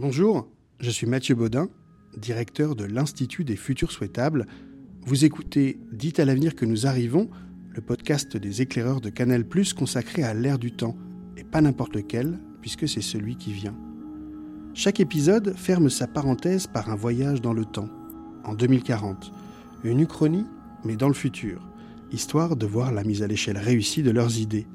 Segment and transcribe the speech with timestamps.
[0.00, 0.46] Bonjour,
[0.78, 1.66] je suis Mathieu Baudin,
[2.16, 4.46] directeur de l'Institut des futurs souhaitables.
[5.04, 7.28] Vous écoutez Dites à l'avenir que nous arrivons,
[7.74, 9.42] le podcast des éclaireurs de Canal⁇
[9.74, 10.96] consacré à l'ère du temps,
[11.36, 13.74] et pas n'importe lequel, puisque c'est celui qui vient.
[14.72, 17.88] Chaque épisode ferme sa parenthèse par un voyage dans le temps,
[18.44, 19.32] en 2040,
[19.82, 20.46] une uchronie,
[20.84, 21.68] mais dans le futur,
[22.12, 24.68] histoire de voir la mise à l'échelle réussie de leurs idées.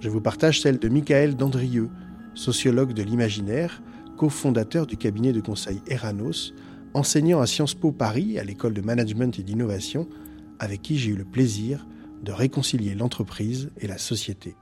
[0.00, 1.90] Je vous partage celle de Michael Dandrieux,
[2.32, 3.82] sociologue de l'imaginaire,
[4.16, 6.54] cofondateur du cabinet de conseil Eranos,
[6.94, 10.08] enseignant à Sciences Po Paris à l'école de management et d'innovation,
[10.58, 11.86] avec qui j'ai eu le plaisir
[12.22, 14.56] de réconcilier l'entreprise et la société.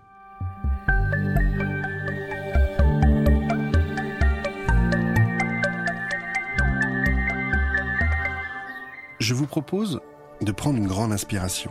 [9.20, 10.00] Je vous propose
[10.42, 11.70] de prendre une grande inspiration.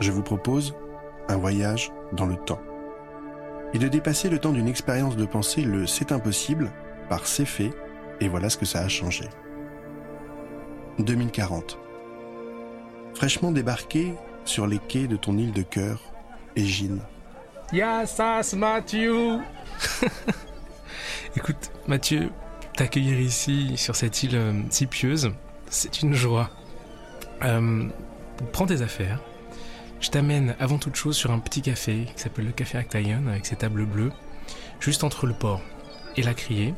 [0.00, 0.74] Je vous propose
[1.28, 2.60] un voyage dans le temps.
[3.74, 6.70] Et de dépasser le temps d'une expérience de pensée, le c'est impossible,
[7.08, 7.72] par c'est fait,
[8.20, 9.28] et voilà ce que ça a changé.
[10.98, 11.78] 2040.
[13.14, 14.14] Fraîchement débarqué
[14.44, 16.00] sur les quais de ton île de cœur,
[16.54, 17.00] Égine.
[17.72, 19.38] Yassas Mathieu
[21.36, 22.30] Écoute, Mathieu,
[22.76, 25.32] t'accueillir ici, sur cette île euh, si pieuse,
[25.68, 26.50] c'est une joie.
[27.42, 27.84] Euh,
[28.52, 29.20] prends tes affaires,
[30.00, 33.46] je t'amène avant toute chose sur un petit café qui s'appelle le Café Actaïon avec
[33.46, 34.12] ses tables bleues,
[34.80, 35.62] juste entre le port
[36.16, 36.74] et la criée.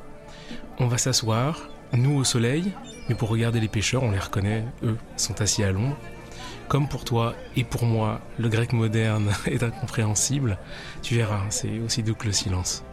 [0.78, 2.72] On va s'asseoir, nous au soleil,
[3.08, 5.96] mais pour regarder les pêcheurs, on les reconnaît, eux sont assis à l'ombre.
[6.68, 10.58] Comme pour toi et pour moi, le grec moderne est incompréhensible,
[11.02, 12.84] tu verras, c'est aussi doux que le silence.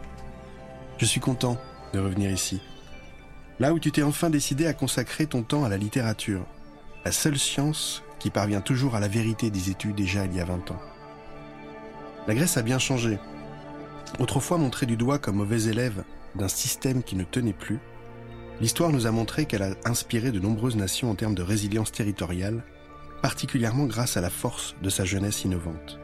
[0.98, 1.58] Je suis content
[1.92, 2.60] de revenir ici.
[3.60, 6.44] Là où tu t'es enfin décidé à consacrer ton temps à la littérature,
[7.04, 10.44] la seule science qui parvient toujours à la vérité, des études déjà il y a
[10.44, 10.80] 20 ans.
[12.26, 13.18] La Grèce a bien changé.
[14.18, 17.78] Autrefois montrée du doigt comme mauvais élève d'un système qui ne tenait plus,
[18.60, 22.64] l'histoire nous a montré qu'elle a inspiré de nombreuses nations en termes de résilience territoriale,
[23.22, 25.98] particulièrement grâce à la force de sa jeunesse innovante.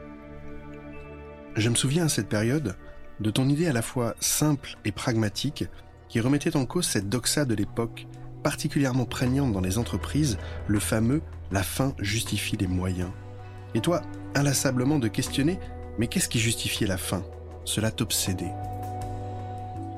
[1.56, 2.76] Je me souviens à cette période
[3.20, 5.64] de ton idée à la fois simple et pragmatique
[6.08, 8.06] qui remettait en cause cette doxa de l'époque
[8.42, 11.22] particulièrement prégnante dans les entreprises, le fameux
[11.52, 13.10] la fin justifie les moyens.
[13.74, 14.02] Et toi,
[14.34, 15.58] inlassablement de questionner,
[15.98, 17.22] mais qu'est-ce qui justifiait la fin
[17.64, 18.52] Cela t'obsédait.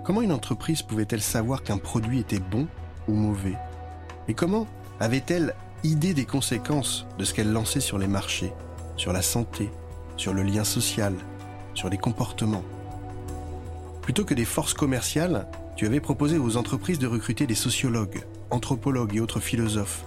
[0.04, 2.66] Comment une entreprise pouvait-elle savoir qu'un produit était bon
[3.08, 3.56] ou mauvais?
[4.28, 4.66] Et comment
[5.00, 8.52] avait-elle idée des conséquences de ce qu'elle lançait sur les marchés,
[8.96, 9.70] sur la santé,
[10.16, 11.14] sur le lien social,
[11.74, 12.64] sur les comportements?
[14.02, 18.24] Plutôt que des forces commerciales, tu avais proposé aux entreprises de recruter des sociologues,
[18.54, 20.04] anthropologues et autres philosophes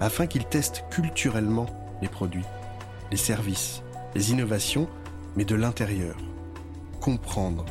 [0.00, 1.66] afin qu'ils testent culturellement
[2.02, 2.44] les produits,
[3.10, 3.82] les services,
[4.14, 4.88] les innovations,
[5.36, 6.16] mais de l'intérieur.
[7.00, 7.64] Comprendre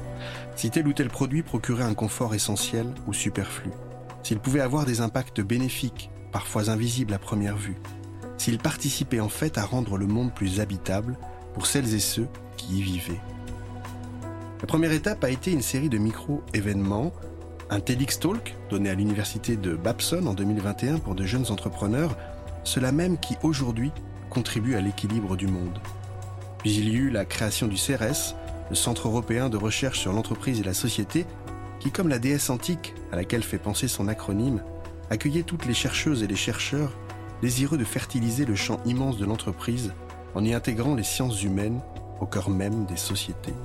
[0.56, 3.72] si tel ou tel produit procurait un confort essentiel ou superflu,
[4.24, 7.76] s'il pouvait avoir des impacts bénéfiques, parfois invisibles à première vue,
[8.38, 11.18] s'il participait en fait à rendre le monde plus habitable
[11.54, 13.22] pour celles et ceux qui y vivaient.
[14.62, 17.12] La première étape a été une série de micro-événements
[17.74, 22.16] un TEDx Talk donné à l'université de Babson en 2021 pour de jeunes entrepreneurs,
[22.64, 23.92] cela même qui aujourd'hui
[24.30, 25.80] contribue à l'équilibre du monde.
[26.60, 28.36] Puis il y eut la création du CRS,
[28.70, 31.26] le Centre européen de recherche sur l'entreprise et la société,
[31.80, 34.62] qui, comme la déesse antique à laquelle fait penser son acronyme,
[35.10, 36.94] accueillait toutes les chercheuses et les chercheurs
[37.42, 39.94] désireux de fertiliser le champ immense de l'entreprise
[40.36, 41.82] en y intégrant les sciences humaines
[42.22, 43.56] au cœur même des sociétés.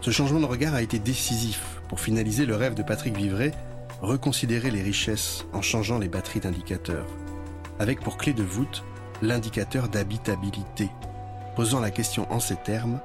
[0.00, 3.52] Ce changement de regard a été décisif pour finaliser le rêve de Patrick Vivray,
[4.00, 7.06] reconsidérer les richesses en changeant les batteries d'indicateurs,
[7.78, 8.84] avec pour clé de voûte
[9.22, 10.88] l'indicateur d'habitabilité,
[11.56, 13.00] posant la question en ces termes,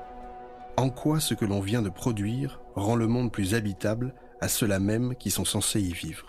[0.78, 4.80] en quoi ce que l'on vient de produire rend le monde plus habitable à ceux-là
[4.80, 6.28] même qui sont censés y vivre?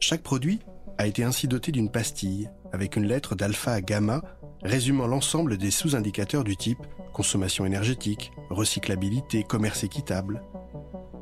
[0.00, 0.60] Chaque produit
[0.96, 4.22] a été ainsi doté d'une pastille avec une lettre d'alpha à gamma
[4.64, 10.42] résumant l'ensemble des sous-indicateurs du type consommation énergétique, recyclabilité, commerce équitable.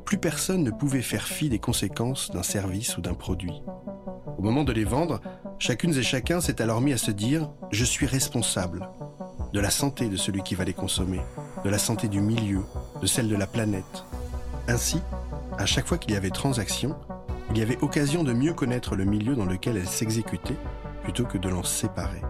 [0.05, 3.61] Plus personne ne pouvait faire fi des conséquences d'un service ou d'un produit.
[4.37, 5.21] Au moment de les vendre,
[5.59, 8.89] chacune et chacun s'est alors mis à se dire⁇ Je suis responsable
[9.53, 11.21] de la santé de celui qui va les consommer,
[11.63, 12.61] de la santé du milieu,
[13.01, 14.05] de celle de la planète.
[14.67, 15.01] Ainsi,
[15.57, 16.95] à chaque fois qu'il y avait transaction,
[17.51, 20.57] il y avait occasion de mieux connaître le milieu dans lequel elle s'exécutait
[21.03, 22.21] plutôt que de l'en séparer.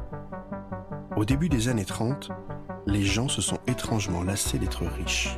[1.17, 2.29] Au début des années 30,
[2.87, 5.37] les gens se sont étrangement lassés d'être riches.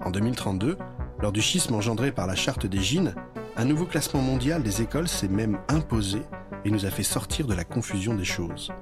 [0.00, 0.78] En 2032,
[1.20, 3.14] lors du schisme engendré par la charte des Gines,
[3.58, 6.22] un nouveau classement mondial des écoles s'est même imposé
[6.64, 8.72] et nous a fait sortir de la confusion des choses.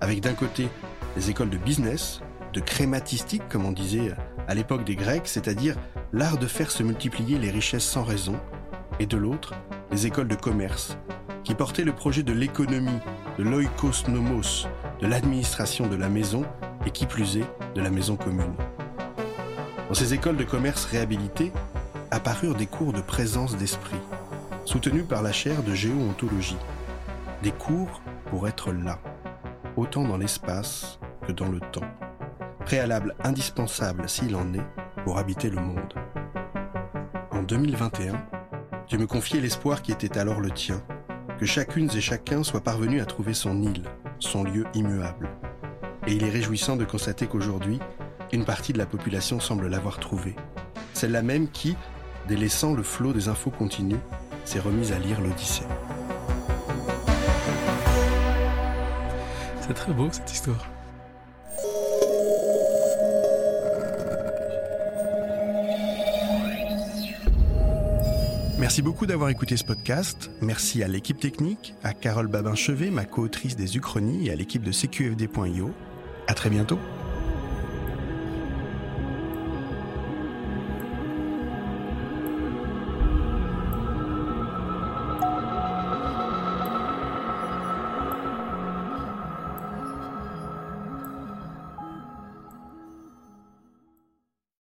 [0.00, 0.68] Avec d'un côté
[1.16, 2.20] les écoles de business,
[2.54, 4.12] de crématistique comme on disait
[4.48, 5.76] à l'époque des Grecs, c'est-à-dire
[6.14, 8.36] l'art de faire se multiplier les richesses sans raison,
[9.00, 9.52] et de l'autre,
[9.90, 10.96] les écoles de commerce,
[11.44, 13.00] qui portaient le projet de l'économie,
[13.38, 14.66] de l'oikos nomos,
[15.00, 16.44] de l'administration de la maison,
[16.86, 18.54] et qui plus est, de la maison commune.
[19.88, 21.52] Dans ces écoles de commerce réhabilitées,
[22.10, 24.00] apparurent des cours de présence d'esprit,
[24.64, 26.56] soutenus par la chaire de géontologie.
[27.42, 28.00] Des cours
[28.30, 28.98] pour être là,
[29.76, 31.88] autant dans l'espace que dans le temps.
[32.64, 34.66] Préalable indispensable s'il en est
[35.04, 35.94] pour habiter le monde.
[37.30, 38.14] En 2021,
[38.86, 40.80] tu me confiais l'espoir qui était alors le tien,
[41.38, 43.84] que chacune et chacun soit parvenu à trouver son île,
[44.18, 45.28] son lieu immuable.
[46.06, 47.80] Et il est réjouissant de constater qu'aujourd'hui,
[48.32, 50.34] une partie de la population semble l'avoir trouvé.
[50.92, 51.76] Celle-là même qui,
[52.28, 54.00] délaissant le flot des infos continues,
[54.44, 55.64] s'est remise à lire l'Odyssée.
[59.60, 60.73] C'est très beau cette histoire.
[68.64, 70.30] Merci beaucoup d'avoir écouté ce podcast.
[70.40, 74.72] Merci à l'équipe technique, à Carole Babin-Chevet, ma co-autrice des Uchronies, et à l'équipe de
[74.72, 75.70] CQFD.io.
[76.26, 76.78] À très bientôt.